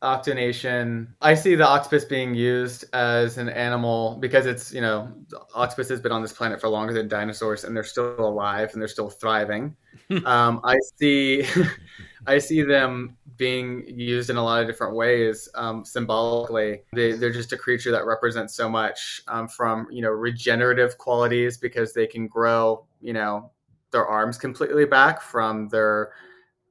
[0.02, 1.08] Octonation.
[1.22, 5.12] I see the octopus being used as an animal because it's you know
[5.54, 8.82] octopus has been on this planet for longer than dinosaurs, and they're still alive and
[8.82, 9.76] they're still thriving.
[10.26, 11.46] um, I see,
[12.28, 16.84] I see them being used in a lot of different ways um, symbolically.
[16.94, 21.58] They, are just a creature that represents so much um, from you know regenerative qualities
[21.58, 23.52] because they can grow you know
[23.92, 26.12] their arms completely back from their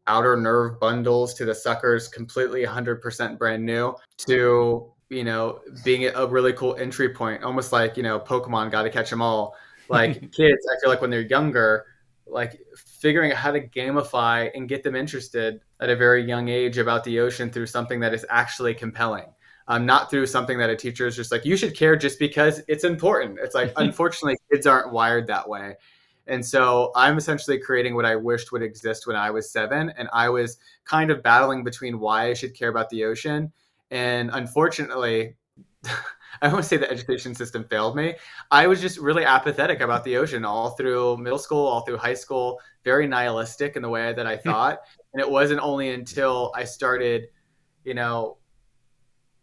[0.06, 6.26] outer nerve bundles to the suckers completely 100% brand new to you know being a
[6.26, 9.54] really cool entry point almost like you know pokemon got to catch them all
[9.88, 11.86] like kids i feel like when they're younger
[12.26, 12.58] like
[13.04, 17.04] figuring out how to gamify and get them interested at a very young age about
[17.04, 19.26] the ocean through something that is actually compelling
[19.68, 22.62] um, not through something that a teacher is just like you should care just because
[22.66, 25.74] it's important it's like unfortunately kids aren't wired that way
[26.28, 30.08] and so i'm essentially creating what i wished would exist when i was seven and
[30.14, 33.52] i was kind of battling between why i should care about the ocean
[33.90, 35.36] and unfortunately
[36.42, 38.14] I won't say the education system failed me.
[38.50, 42.14] I was just really apathetic about the ocean all through middle school, all through high
[42.14, 44.80] school, very nihilistic in the way that I thought.
[45.12, 47.28] and it wasn't only until I started,
[47.84, 48.38] you know,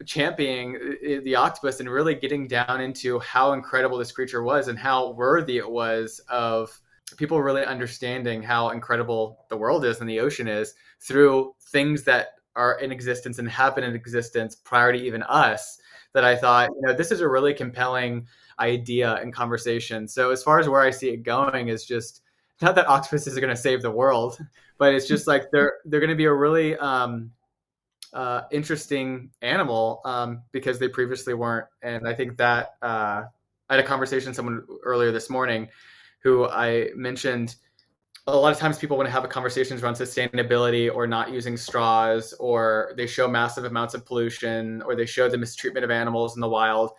[0.06, 5.12] championing the octopus and really getting down into how incredible this creature was and how
[5.12, 6.80] worthy it was of
[7.17, 12.30] people really understanding how incredible the world is and the ocean is through things that
[12.56, 15.77] are in existence and have been in existence prior to even us
[16.13, 18.27] that I thought, you know, this is a really compelling
[18.60, 20.08] idea and conversation.
[20.08, 22.21] So as far as where I see it going is just
[22.62, 24.38] not that octopuses are going to save the world,
[24.78, 27.32] but it's just like they're they're going to be a really um,
[28.13, 31.67] uh, interesting animal um, because they previously weren't.
[31.82, 33.24] And I think that uh,
[33.69, 35.69] I had a conversation with someone earlier this morning
[36.24, 37.56] who I mentioned
[38.28, 42.34] a lot of times people want to have conversations around sustainability or not using straws
[42.34, 46.41] or they show massive amounts of pollution or they show the mistreatment of animals in
[46.41, 46.91] the wild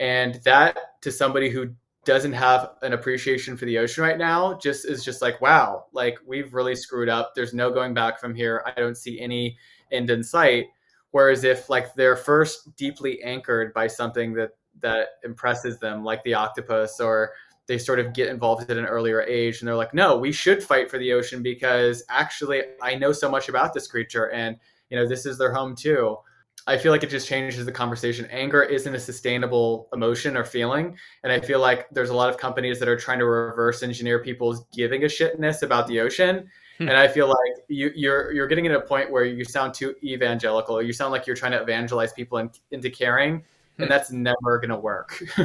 [0.00, 1.70] and that to somebody who
[2.04, 6.18] doesn't have an appreciation for the ocean right now just is just like wow like
[6.26, 7.32] we've really screwed up.
[7.34, 8.64] There's no going back from here.
[8.66, 9.58] I don't see any
[9.92, 10.66] end in sight.
[11.10, 16.34] Whereas if like they're first deeply anchored by something that that impresses them like the
[16.34, 17.32] octopus or
[17.66, 20.62] they sort of get involved at an earlier age and they're like no we should
[20.62, 24.56] fight for the ocean because actually i know so much about this creature and
[24.88, 26.16] you know this is their home too
[26.66, 28.26] I feel like it just changes the conversation.
[28.30, 30.96] Anger isn't a sustainable emotion or feeling.
[31.24, 34.18] And I feel like there's a lot of companies that are trying to reverse engineer
[34.18, 36.48] people's giving a shitness about the ocean.
[36.78, 36.88] Hmm.
[36.88, 39.94] And I feel like you, you're you're getting at a point where you sound too
[40.02, 40.80] evangelical.
[40.82, 43.44] You sound like you're trying to evangelize people in, into caring,
[43.78, 43.88] and hmm.
[43.88, 45.22] that's never going to work.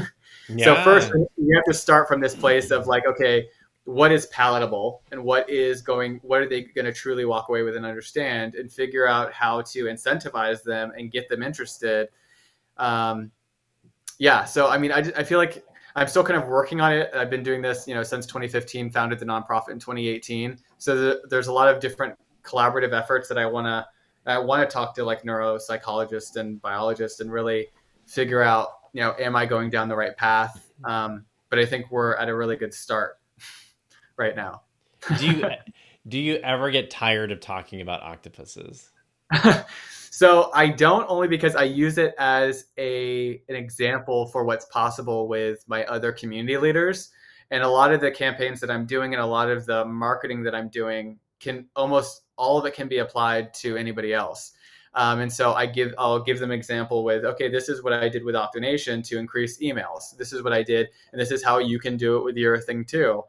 [0.49, 0.65] yeah.
[0.65, 3.47] So first, you have to start from this place of like, okay,
[3.86, 7.62] what is palatable and what is going what are they going to truly walk away
[7.62, 12.10] with and understand and figure out how to incentivize them and get them interested.
[12.78, 13.32] Um,
[14.17, 17.12] yeah so i mean I, I feel like i'm still kind of working on it.
[17.13, 21.21] I've been doing this you know since 2015 founded the nonprofit in 2018 so the,
[21.30, 23.86] there's a lot of different collaborative efforts that i want to
[24.26, 27.67] i want to talk to like neuropsychologists and biologists and really
[28.06, 30.71] figure out you know am i going down the right path?
[30.84, 33.17] Um, but i think we're at a really good start
[34.17, 34.62] right now.
[35.19, 35.49] do you
[36.08, 38.91] do you ever get tired of talking about octopuses?
[40.12, 45.28] so I don't only because I use it as a an example for what's possible
[45.28, 47.10] with my other community leaders.
[47.51, 50.43] And a lot of the campaigns that I'm doing and a lot of the marketing
[50.43, 54.54] that I'm doing can almost all of it can be applied to anybody else.
[54.95, 58.08] Um, and so I give I'll give them example with okay this is what I
[58.08, 60.15] did with Octonation to increase emails.
[60.17, 62.58] This is what I did, and this is how you can do it with your
[62.60, 63.23] thing too.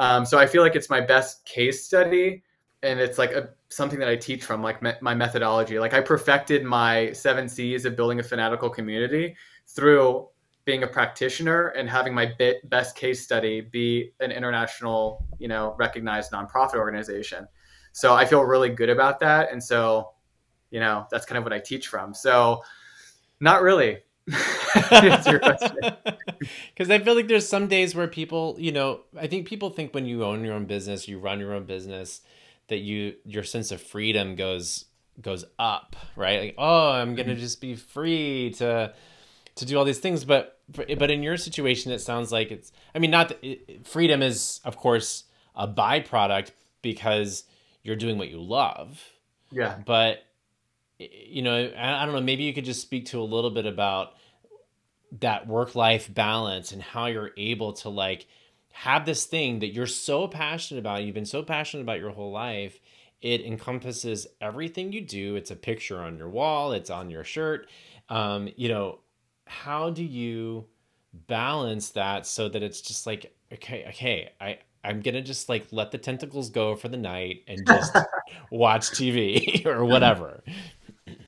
[0.00, 2.42] Um, so I feel like it's my best case study,
[2.82, 5.78] and it's like a, something that I teach from, like me, my methodology.
[5.78, 9.36] Like I perfected my seven C's of building a fanatical community
[9.68, 10.26] through
[10.64, 15.76] being a practitioner and having my bit, best case study be an international, you know,
[15.78, 17.46] recognized nonprofit organization.
[17.92, 20.12] So I feel really good about that, and so,
[20.70, 22.14] you know, that's kind of what I teach from.
[22.14, 22.62] So,
[23.38, 23.98] not really.
[24.26, 24.40] Because
[26.90, 30.06] I feel like there's some days where people, you know, I think people think when
[30.06, 32.20] you own your own business, you run your own business,
[32.68, 34.86] that you your sense of freedom goes
[35.20, 36.40] goes up, right?
[36.40, 37.40] Like, oh, I'm gonna mm-hmm.
[37.40, 38.92] just be free to
[39.56, 40.24] to do all these things.
[40.24, 42.72] But but in your situation, it sounds like it's.
[42.94, 46.52] I mean, not that, freedom is of course a byproduct
[46.82, 47.44] because
[47.82, 49.02] you're doing what you love.
[49.50, 49.78] Yeah.
[49.84, 50.22] But
[51.00, 52.20] you know, I, don't know.
[52.20, 54.14] Maybe you could just speak to a little bit about
[55.20, 58.26] that work life balance and how you're able to like
[58.72, 61.02] have this thing that you're so passionate about.
[61.02, 62.78] You've been so passionate about your whole life.
[63.22, 65.36] It encompasses everything you do.
[65.36, 66.72] It's a picture on your wall.
[66.72, 67.68] It's on your shirt.
[68.08, 69.00] Um, you know,
[69.46, 70.66] how do you
[71.26, 75.90] balance that so that it's just like okay, okay, I I'm gonna just like let
[75.90, 77.96] the tentacles go for the night and just
[78.50, 80.42] watch TV or whatever.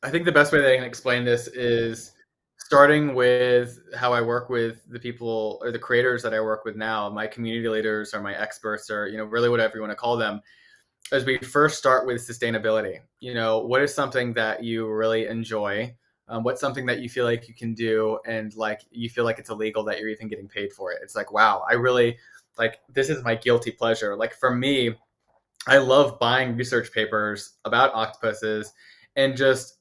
[0.03, 2.13] I think the best way that I can explain this is
[2.59, 6.75] starting with how I work with the people or the creators that I work with
[6.75, 9.97] now, my community leaders or my experts or you know really whatever you want to
[9.97, 10.41] call them.
[11.13, 15.95] As we first start with sustainability, you know, what is something that you really enjoy?
[16.29, 19.39] Um, what's something that you feel like you can do and like you feel like
[19.39, 20.99] it's illegal that you're even getting paid for it?
[21.03, 22.17] It's like, wow, I really
[22.59, 24.17] like this is my guilty pleasure.
[24.17, 24.97] Like for me,
[25.67, 28.73] I love buying research papers about octopuses
[29.15, 29.79] and just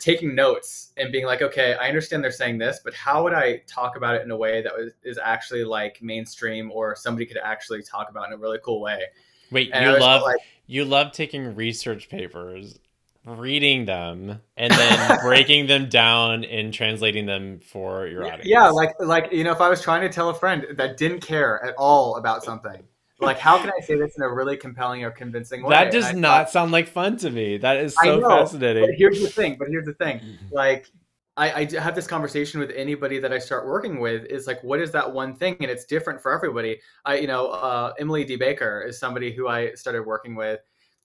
[0.00, 3.62] taking notes and being like, okay, I understand they're saying this, but how would I
[3.66, 7.38] talk about it in a way that was, is actually like mainstream or somebody could
[7.38, 9.02] actually talk about in a really cool way?
[9.50, 12.78] Wait, and you love like, you love taking research papers,
[13.24, 18.46] reading them, and then breaking them down and translating them for your audience.
[18.46, 21.20] Yeah, like like you know, if I was trying to tell a friend that didn't
[21.20, 22.82] care at all about something
[23.20, 25.70] like how can I say this in a really compelling or convincing way?
[25.70, 27.56] That does not thought, sound like fun to me.
[27.58, 28.94] That is so know, fascinating.
[28.96, 29.56] here's the thing.
[29.58, 30.20] But here's the thing.
[30.52, 30.86] Like
[31.36, 34.80] I, I have this conversation with anybody that I start working with is like, what
[34.80, 35.56] is that one thing?
[35.60, 36.80] And it's different for everybody.
[37.04, 38.36] I, you know, uh, Emily D.
[38.36, 40.60] Baker is somebody who I started working with.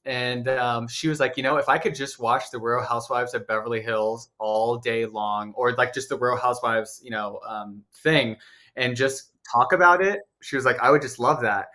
[0.06, 3.34] And um, she was like, you know, if I could just watch the Real Housewives
[3.34, 7.84] of Beverly Hills all day long, or like just the Real Housewives, you know, um,
[8.02, 8.38] thing,
[8.78, 11.67] and just talk about it, she was like, I would just love that.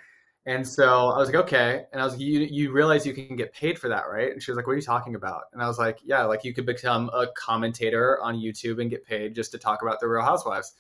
[0.47, 1.87] And so I was like, okay.
[1.93, 4.31] And I was like, you, you realize you can get paid for that, right?
[4.31, 5.43] And she was like, what are you talking about?
[5.53, 9.05] And I was like, yeah, like you could become a commentator on YouTube and get
[9.05, 10.75] paid just to talk about the Real Housewives.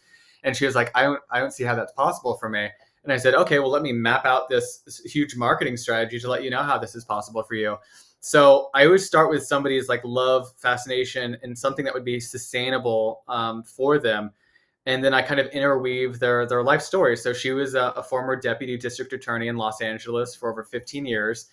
[0.44, 2.68] And she was like, I don't, I don't see how that's possible for me.
[3.02, 6.44] And I said, okay, well, let me map out this, huge marketing strategy to let
[6.44, 7.76] you know how this is possible for you.
[8.20, 13.22] So I always start with somebody's like love, fascination, and something that would be sustainable
[13.26, 14.30] um, for them
[14.86, 17.22] and then I kind of interweave their their life stories.
[17.22, 21.04] So she was a, a, former deputy district attorney in Los Angeles for over 15
[21.04, 21.46] years,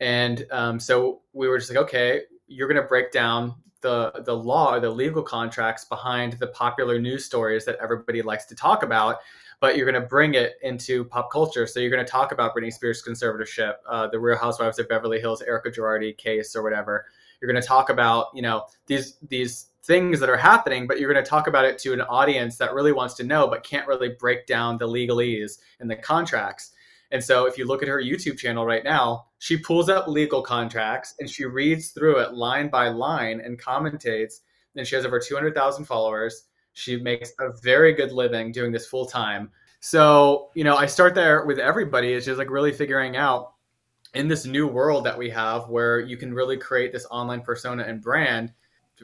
[0.00, 4.34] and um, so we were just like, okay, you're going to break down the the
[4.34, 9.16] law the legal contracts behind the popular news stories that everybody likes to talk about.
[9.58, 11.66] But you're going to bring it into pop culture.
[11.66, 15.18] So you're going to talk about Britney Spears' conservatorship, uh, the Real Housewives of Beverly
[15.18, 17.06] Hills, Erika Girardi case, or whatever
[17.40, 21.12] you're going to talk about you know these these things that are happening but you're
[21.12, 23.86] going to talk about it to an audience that really wants to know but can't
[23.86, 26.72] really break down the legalese and the contracts.
[27.12, 30.42] And so if you look at her youtube channel right now she pulls up legal
[30.42, 34.40] contracts and she reads through it line by line and commentates
[34.76, 36.44] and she has over 200000 followers.
[36.74, 39.50] She makes a very good living doing this full time.
[39.80, 43.52] So you know i start there with everybody it's just like really figuring out
[44.14, 47.84] in this new world that we have where you can really create this online persona
[47.84, 48.52] and brand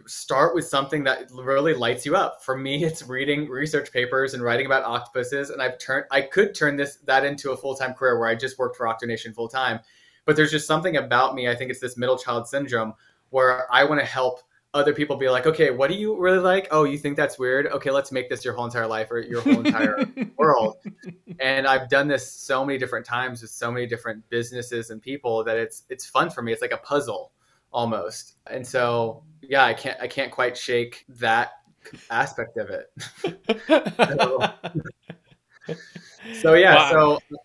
[0.07, 2.43] start with something that really lights you up.
[2.43, 6.55] For me it's reading research papers and writing about octopuses and i've turned i could
[6.55, 9.81] turn this that into a full-time career where i just worked for octonation full-time
[10.25, 12.95] but there's just something about me i think it's this middle child syndrome
[13.31, 14.41] where i want to help
[14.75, 16.67] other people be like okay what do you really like?
[16.71, 17.67] Oh you think that's weird?
[17.67, 19.99] Okay let's make this your whole entire life or your whole entire
[20.39, 20.77] world.
[21.41, 25.45] And i've done this so many different times with so many different businesses and people
[25.45, 26.53] that it's it's fun for me.
[26.53, 27.33] It's like a puzzle
[27.73, 31.53] almost and so yeah i can't i can't quite shake that
[32.11, 32.93] aspect of it
[34.21, 35.75] so,
[36.41, 36.91] so yeah wow.
[36.91, 37.39] so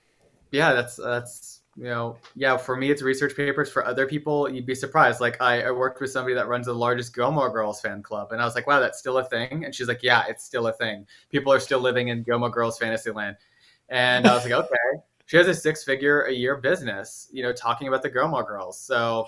[0.52, 3.70] yeah that's that's you know, yeah, for me, it's research papers.
[3.70, 5.22] For other people, you'd be surprised.
[5.22, 8.42] Like, I, I worked with somebody that runs the largest Gilmore Girls fan club, and
[8.42, 9.64] I was like, wow, that's still a thing.
[9.64, 11.06] And she's like, yeah, it's still a thing.
[11.30, 13.38] People are still living in Gilmore Girls fantasy land.
[13.90, 15.04] And I was like, okay.
[15.28, 18.80] She has a six figure a year business, you know, talking about the Gilmore Girls.
[18.80, 19.28] So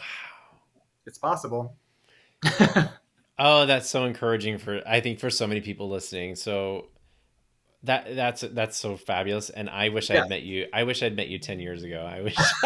[1.09, 1.75] it's possible.
[3.39, 6.35] oh, that's so encouraging for, I think, for so many people listening.
[6.35, 6.85] So,
[7.83, 10.23] that that's that's so fabulous, and I wish yeah.
[10.23, 10.67] I'd met you.
[10.73, 12.01] I wish I'd met you ten years ago.
[12.01, 12.37] I wish.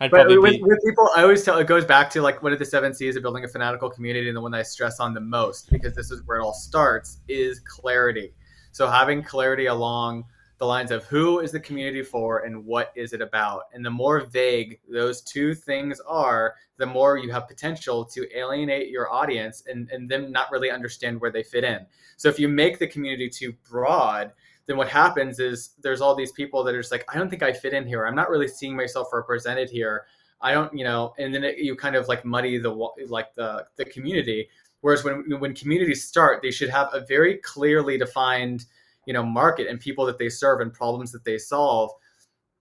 [0.00, 0.62] I'd but with, be...
[0.62, 3.16] with, people, I always tell it goes back to like one of the seven C's
[3.16, 5.94] of building a fanatical community, and the one that I stress on the most because
[5.94, 8.32] this is where it all starts is clarity.
[8.70, 10.24] So having clarity along
[10.62, 13.62] the lines of who is the community for and what is it about.
[13.72, 18.88] And the more vague those two things are, the more you have potential to alienate
[18.88, 21.84] your audience and, and them not really understand where they fit in.
[22.16, 24.30] So if you make the community too broad,
[24.66, 27.42] then what happens is there's all these people that are just like, I don't think
[27.42, 28.06] I fit in here.
[28.06, 30.04] I'm not really seeing myself represented here.
[30.40, 32.70] I don't, you know, and then it, you kind of like muddy the
[33.08, 34.48] like the the community.
[34.80, 38.66] Whereas when when communities start, they should have a very clearly defined
[39.06, 41.90] you know market and people that they serve and problems that they solve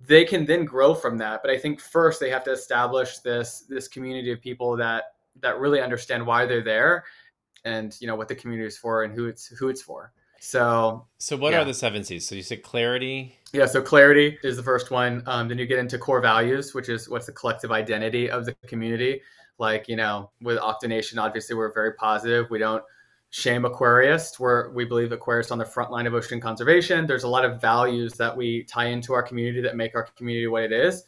[0.08, 1.42] they can then grow from that.
[1.44, 5.04] But i think first they have to establish this this community of people that
[5.40, 7.06] that really understand why they're there
[7.64, 10.14] and you know what the community is for and who it's who it's for.
[10.40, 11.62] So so what yeah.
[11.62, 12.28] are the seven c's?
[12.28, 13.38] So you said clarity.
[13.54, 15.24] Yeah so clarity is the first one.
[15.28, 18.56] Um, then you get into core values which is what's the collective identity of the
[18.68, 19.22] community.
[19.60, 22.50] Like you know with octonation obviously we're very positive.
[22.50, 22.84] We don't
[23.32, 27.08] shame aquarists, where we believe aquarists on the front line of ocean conservation.
[27.08, 30.48] There's a lot of values that we tie into our community that make our community
[30.48, 31.04] what it is.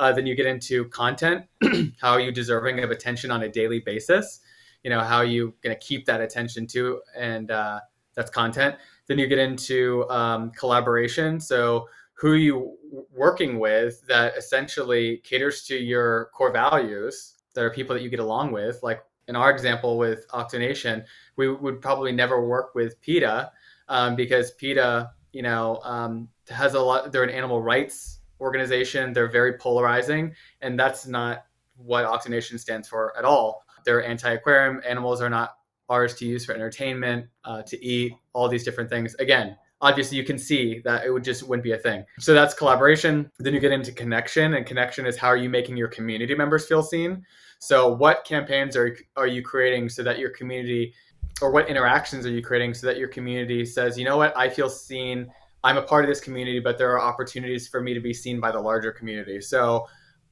[0.00, 1.44] Uh, then you get into content.
[2.00, 4.40] how are you deserving of attention on a daily basis?
[4.82, 7.00] You know, how are you going to keep that attention to?
[7.16, 7.80] And uh,
[8.14, 8.74] that's content.
[9.06, 11.40] Then you get into um, collaboration.
[11.40, 12.76] So who you
[13.14, 18.20] working with that essentially caters to your core values that are people that you get
[18.20, 21.04] along with like in our example with octonation
[21.38, 23.50] we would probably never work with PETA
[23.88, 27.10] um, because PETA, you know, um, has a lot.
[27.12, 29.12] They're an animal rights organization.
[29.12, 33.62] They're very polarizing, and that's not what Octonation stands for at all.
[33.84, 34.82] They're anti-aquarium.
[34.86, 35.56] Animals are not
[35.88, 39.14] ours to use for entertainment, uh, to eat, all these different things.
[39.14, 42.04] Again, obviously you can see that it would just wouldn't be a thing.
[42.18, 43.30] So that's collaboration.
[43.38, 46.66] Then you get into connection, and connection is how are you making your community members
[46.66, 47.24] feel seen.
[47.58, 50.94] So what campaigns are are you creating so that your community
[51.40, 54.48] or what interactions are you creating so that your community says, you know what, I
[54.48, 55.30] feel seen.
[55.64, 58.40] I'm a part of this community, but there are opportunities for me to be seen
[58.40, 59.40] by the larger community.
[59.40, 59.86] So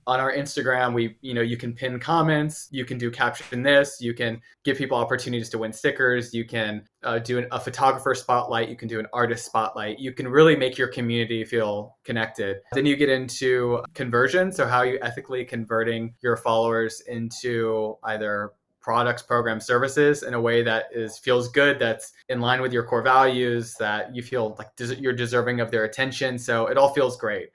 [0.07, 3.99] on our Instagram, we, you know, you can pin comments, you can do caption this,
[4.01, 8.15] you can give people opportunities to win stickers, you can uh, do an, a photographer
[8.15, 9.99] spotlight, you can do an artist spotlight.
[9.99, 12.59] You can really make your community feel connected.
[12.73, 18.53] Then you get into conversion, so how are you ethically converting your followers into either
[18.87, 22.85] products, programs, services in a way that is feels good, that's in line with your
[22.85, 24.69] core values, that you feel like
[25.01, 26.39] you're deserving of their attention.
[26.39, 27.49] So it all feels great.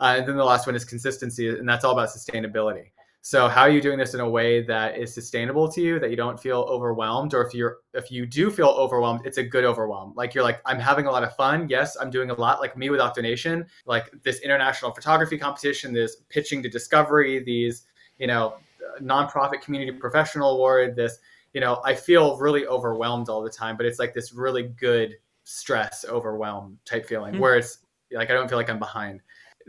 [0.00, 2.90] Uh, and then the last one is consistency, and that's all about sustainability.
[3.20, 6.08] So how are you doing this in a way that is sustainable to you, that
[6.10, 9.64] you don't feel overwhelmed, or if you're if you do feel overwhelmed, it's a good
[9.64, 10.14] overwhelm.
[10.16, 11.68] Like you're like, I'm having a lot of fun.
[11.68, 12.60] Yes, I'm doing a lot.
[12.60, 17.82] Like me with Octonation, like this international photography competition, this pitching to Discovery, these
[18.18, 18.54] you know
[19.00, 21.18] nonprofit community professional award, this,
[21.52, 25.16] you know, I feel really overwhelmed all the time, but it's like this really good
[25.44, 27.42] stress overwhelm type feeling mm-hmm.
[27.42, 27.78] where it's
[28.12, 29.20] like I don't feel like I'm behind.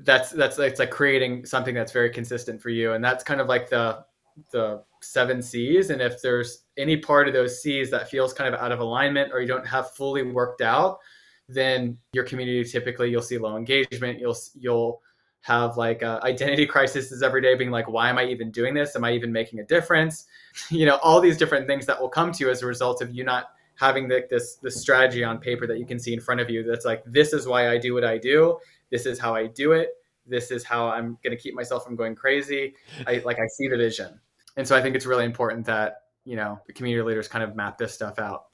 [0.04, 3.48] That's that's it's like creating something that's very consistent for you, and that's kind of
[3.48, 4.04] like the
[4.52, 5.90] the seven C's.
[5.90, 9.32] And if there's any part of those C's that feels kind of out of alignment
[9.34, 11.00] or you don't have fully worked out,
[11.48, 14.20] then your community typically you'll see low engagement.
[14.20, 15.02] You'll you'll
[15.42, 18.96] have like uh, identity crises every day, being like, why am I even doing this?
[18.96, 20.26] Am I even making a difference?
[20.70, 23.14] You know, all these different things that will come to you as a result of
[23.14, 26.42] you not having the, this this strategy on paper that you can see in front
[26.42, 26.64] of you.
[26.64, 28.58] That's like, this is why I do what I do.
[28.92, 29.90] This is how I do it.
[30.26, 32.76] This is how I'm going to keep myself from going crazy.
[33.08, 34.20] I like I see the vision,
[34.58, 37.56] and so I think it's really important that you know the community leaders kind of
[37.56, 38.46] map this stuff out.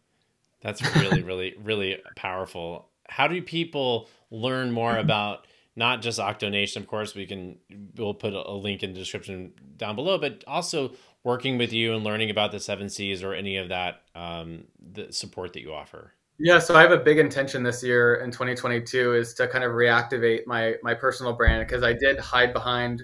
[0.61, 2.89] That's really, really, really powerful.
[3.07, 6.77] How do people learn more about not just Octonation?
[6.77, 7.57] Of course, we can
[7.95, 12.03] we'll put a link in the description down below, but also working with you and
[12.03, 16.13] learning about the seven C's or any of that um, the support that you offer.
[16.37, 19.71] Yeah, so I have a big intention this year in 2022 is to kind of
[19.71, 23.03] reactivate my my personal brand because I did hide behind,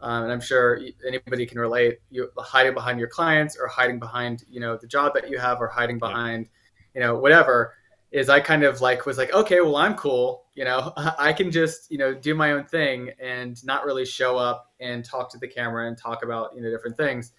[0.00, 2.00] um, and I'm sure anybody can relate.
[2.10, 5.60] You hiding behind your clients or hiding behind you know the job that you have
[5.60, 6.50] or hiding behind,
[6.94, 7.74] you know whatever.
[8.12, 11.50] Is I kind of like was like okay, well I'm cool, you know I can
[11.50, 15.38] just you know do my own thing and not really show up and talk to
[15.38, 17.32] the camera and talk about you know different things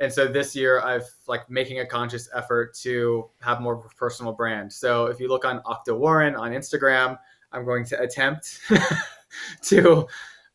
[0.00, 3.88] and so this year i've like making a conscious effort to have more of a
[3.96, 4.72] personal brand.
[4.72, 7.18] So if you look on octo warren on instagram
[7.52, 8.60] i'm going to attempt
[9.62, 10.06] to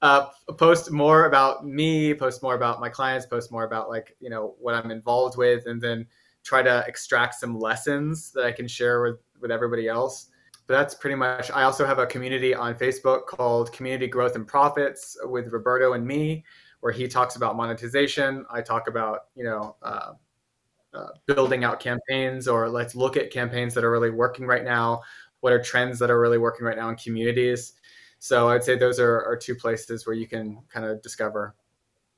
[0.01, 0.27] uh,
[0.57, 4.55] post more about me post more about my clients post more about like you know
[4.59, 6.05] what i'm involved with and then
[6.43, 10.29] try to extract some lessons that i can share with with everybody else.
[10.65, 14.47] But that's pretty much i also have a community on facebook called community growth and
[14.47, 16.45] profits with roberto and me
[16.83, 18.45] where he talks about monetization.
[18.51, 20.11] I talk about, you know, uh,
[20.93, 25.01] uh, building out campaigns or let's look at campaigns that are really working right now.
[25.39, 27.75] What are trends that are really working right now in communities?
[28.19, 31.55] So I'd say those are, are two places where you can kind of discover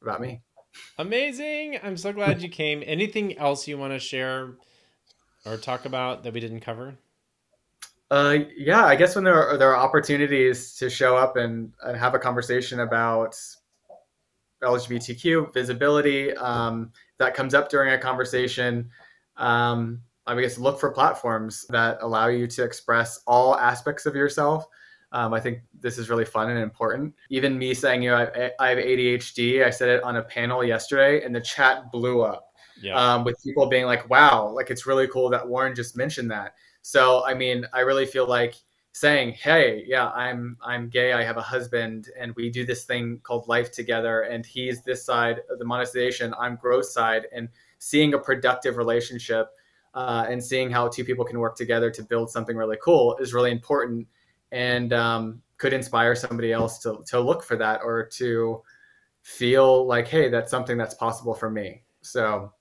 [0.02, 0.42] about me.
[0.98, 1.78] Amazing.
[1.84, 2.82] I'm so glad you came.
[2.88, 4.56] Anything else you want to share
[5.46, 6.96] or talk about that we didn't cover?
[8.10, 11.96] Uh, yeah, I guess when there are, there are opportunities to show up and, and
[11.96, 13.36] have a conversation about
[14.64, 18.90] LGBTQ visibility um, that comes up during a conversation.
[19.38, 24.66] Um, I guess look for platforms that allow you to express all aspects of yourself.
[25.12, 27.14] Um, I think this is really fun and important.
[27.30, 29.64] Even me saying, you know, I, I, have ADHD.
[29.64, 32.50] I said it on a panel yesterday, and the chat blew up
[32.82, 32.96] yeah.
[32.96, 36.56] um, with people being like, "Wow, like it's really cool that Warren just mentioned that."
[36.82, 38.56] So, I mean, I really feel like
[38.96, 41.12] saying, "Hey, yeah, I'm I'm gay.
[41.12, 44.22] I have a husband, and we do this thing called life together.
[44.22, 46.34] And he's this side of the monetization.
[46.40, 49.50] I'm growth side, and seeing a productive relationship
[49.96, 53.34] uh, and seeing how two people can work together to build something really cool is
[53.34, 54.08] really important,
[54.54, 58.64] and um, could inspire somebody else to to look for that or to
[59.24, 61.84] feel like, hey, that's something that's possible for me.
[62.02, 62.54] So,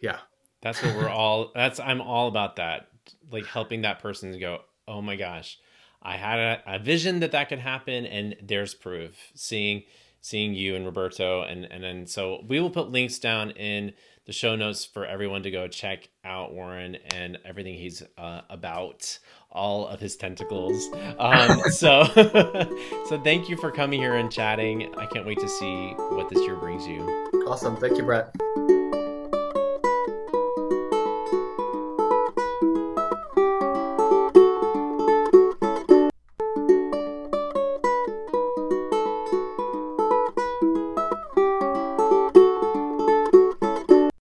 [0.00, 0.20] yeah,
[0.62, 1.52] that's what we're all.
[1.54, 2.88] That's I'm all about that,
[3.30, 5.58] like helping that person to go oh my gosh,
[6.02, 9.30] I had a, a vision that that could happen, and there's proof.
[9.34, 9.84] Seeing
[10.20, 13.92] seeing you and Roberto, and and then so we will put links down in
[14.28, 19.18] the show notes for everyone to go check out Warren and everything he's uh, about,
[19.50, 20.86] all of his tentacles.
[21.18, 22.04] Um, so,
[23.08, 24.94] so thank you for coming here and chatting.
[24.98, 27.00] I can't wait to see what this year brings you.
[27.48, 27.78] Awesome.
[27.78, 28.34] Thank you, Bret.